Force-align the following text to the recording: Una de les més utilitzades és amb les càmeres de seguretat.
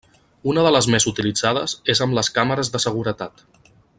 Una 0.53 0.63
de 0.67 0.71
les 0.75 0.87
més 0.93 1.05
utilitzades 1.11 1.77
és 1.95 2.03
amb 2.07 2.19
les 2.19 2.33
càmeres 2.39 2.75
de 2.77 2.83
seguretat. 2.89 3.49